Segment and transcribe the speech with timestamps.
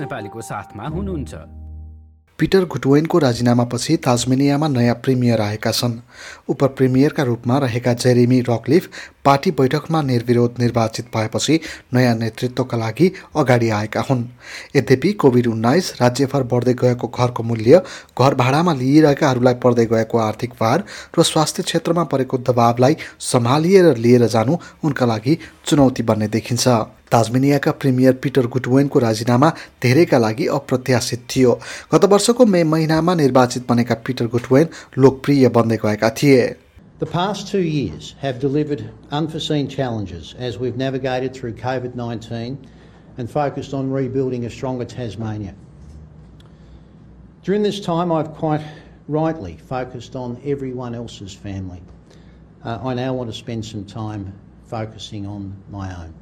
[0.00, 1.34] नेपालीको साथमा हुनुहुन्छ।
[2.38, 6.00] पिटर घुटवेनको राजीनामापछि ताजमेनियामा नयाँ प्रिमियर आएका छन्।
[6.48, 8.88] उप प्रिमियरका रूपमा रहेका जेरेमी रकलिफ
[9.24, 11.58] पार्टी बैठकमा निर्विरोध निर्वाचित भएपछि
[11.94, 14.24] नयाँ नेतृत्वका लागि अगाडि आएका हुन्।
[14.76, 17.82] यद्यपि कोभिड उन्नाइस राज्यभर बढ्दै गएको घरको मूल्य
[18.18, 20.84] घर भाडामा लिइरहेकाहरूलाई पर्दै गएको आर्थिक भार
[21.18, 26.68] र स्वास्थ्य क्षेत्रमा परेको दबावलाई सम्हालिएर लिएर जानु उनका लागि चुनौती बन्ने देखिन्छ।
[27.10, 29.48] ताजमेनियाका प्रिमियर पिटर गुटवेनको राजीनामा
[29.82, 31.52] धेरैका लागि अप्रत्याशित थियो।
[31.94, 34.68] गत वर्षको मे महिनामा निर्वाचित बनेका पिटर गुटवेन
[34.98, 36.42] लोकप्रिय बन्दै गएका थिए।
[37.00, 42.58] The past two years have delivered unforeseen challenges as we've navigated through COVID 19
[43.16, 45.54] and focused on rebuilding a stronger Tasmania.
[47.42, 48.60] During this time, I've quite
[49.08, 51.80] rightly focused on everyone else's family.
[52.62, 56.12] Uh, I now want to spend some time focusing on my own.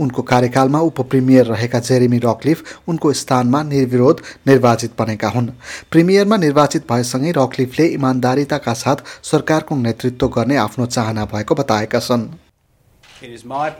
[0.00, 5.48] उनको कार्यकालमा उपप्रिमियर रहेका Jeremy रकलिफ उनको स्थानमा निर्विरोध निर्वाचित बनेका हुन्।
[5.90, 12.28] प्रिमियरमा निर्वाचित भएसँगै रकलिफले इमान्दारिताका साथ सरकारको नेतृत्व गर्ने आफ्नो चाहना भएको बताएका छन्।
[13.24, 13.72] Is my.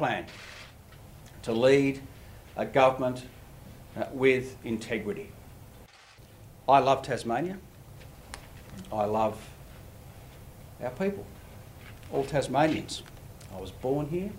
[13.52, 14.30] I was born here.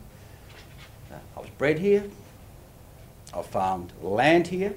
[1.35, 2.05] I was bred here.
[3.33, 4.75] I farmed land here.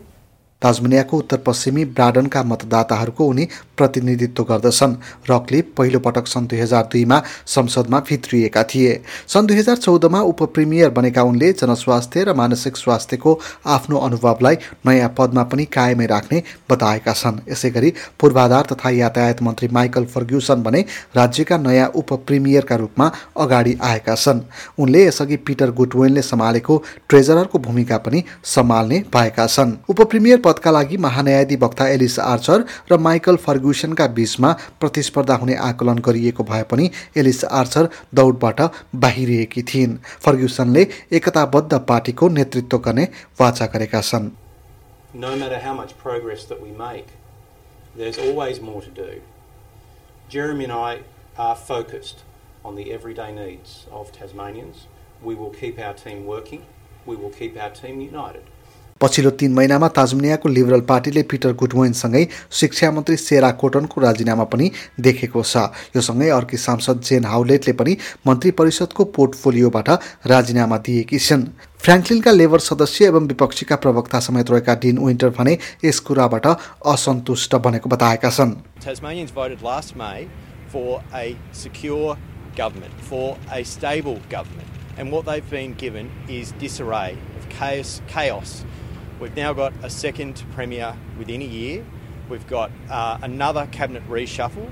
[0.62, 3.44] ताजमेनियाको उत्तर पश्चिमी ब्राडनका मतदाताहरूको उनी
[3.76, 4.94] प्रतिनिधित्व गर्दछन्।
[5.30, 10.90] रकले पहिलो पटक सन् दुई हजार दुईमा संसदमा भित्रिएका थिए। सन् दुई हजार चौधमा उपप्रिमियर
[10.90, 14.56] बनेका उनले जनस्वास्थ्य र मानसिक स्वास्थ्यको आफ्नो अनुभवलाई
[14.86, 20.62] नयाँ पदमा पनि कायमै राख्ने बताएका छन्। यसै गरी पूर्वाधार तथा यातायात मन्त्री माइकल फर्ग्युसन
[20.62, 20.80] भने
[21.16, 24.42] राज्यका नयाँ उपप्रिमियरका रूपमा अगाडि आएका छन्।
[24.78, 31.88] उनले यसअघि पिटर गुटवेनले सम्हालेको ट्रेजररको भूमिका पनि सम्हाल्ने भएका छन्। उपप्रिमियर पदका लागि महान्यायाधिवक्ता
[31.88, 36.90] एलिस आर्चर र माइकल फर्ग्युसनका बीचमा प्रतिस्पर्धा हुने आकलन गरिएको भए पनि
[37.22, 37.88] एलिस आर्चर
[38.20, 38.60] दौडबाट
[39.06, 39.96] बाहिरिएकी थिइन्
[40.26, 40.86] फर्ग्युसनले
[41.20, 43.08] एकताबद्ध पार्टीको नेतृत्व गर्ने
[43.40, 44.30] वाचा गरेका छन्
[45.14, 47.06] No matter how much progress that we make,
[47.96, 49.22] there's always more to do.
[50.28, 51.00] Jeremy and I
[51.38, 52.18] are focused
[52.64, 54.86] on the everyday needs of Tasmanians.
[55.22, 56.66] We will keep our team working.
[57.06, 58.44] We will keep our team united.
[59.00, 62.26] पछिल्लो तीन महिनामा ताजमेनियाको liberal पार्टीले Peter गुटवेनसँगै
[62.60, 64.70] शिक्षा मन्त्री सेरा कोटनको राजीनामा पनि
[65.00, 65.62] देखेको छ
[65.96, 69.88] यो सँगै अर्की सांसद जेन हाउलेटले पनि मन्त्री परिषदको पोर्टफोलियोबाट
[70.32, 71.44] राजीनामा दिएकी छिन्
[71.84, 75.54] फ्रेङ्कलिनका लेबर सदस्य एवं विपक्षीका प्रवक्ता समेत रहेका डिन विन्टर भने
[75.84, 76.46] यस कुराबाट
[76.94, 78.54] असन्तुष्ट बनेको बताएका छन्.
[85.00, 87.16] And what they've been given is disarray
[87.50, 88.64] chaos, chaos
[89.20, 91.84] We've now got a second Premier within a year.
[92.30, 94.70] We've got uh, another cabinet reshuffle.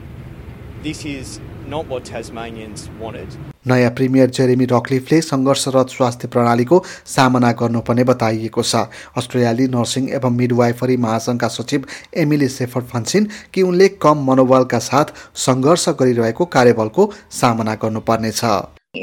[0.85, 3.37] This is not what Tasmanians wanted.
[3.67, 6.83] नयाँ premier Jeremy रकलिफले सङ्घर्षरत स्वास्थ्य प्रणालीको
[7.15, 8.85] सामना गर्नुपर्ने बताइएको छ
[9.19, 11.87] अस्ट्रेलियाली नर्सिङ एवं मिडवाइफरी महासङ्घका सचिव
[12.25, 15.15] एमिली सेफर भन्छन् कि उनले कम मनोबलका साथ
[15.49, 17.13] सङ्घर्ष गरिरहेको कार्यबलको
[17.43, 18.43] सामना गर्नुपर्नेछ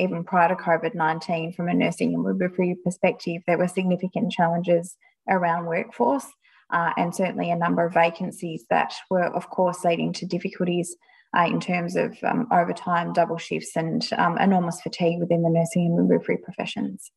[0.04, 4.96] Even prior to COVID 19, from a nursing and midwifery perspective, there were significant challenges
[5.29, 6.27] around workforce
[6.73, 10.97] uh, and certainly a number of vacancies that were, of course, leading to difficulties
[11.37, 15.87] uh, in terms of um, overtime, double shifts, and um, enormous fatigue within the nursing
[15.87, 17.11] and midwifery professions.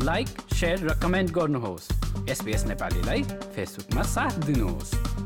[0.00, 1.88] Like share र comment गर्नुहोस्
[2.32, 3.22] SBS नेपालीलाई
[3.56, 5.23] फेसबुकमा साथ दिनुहोस्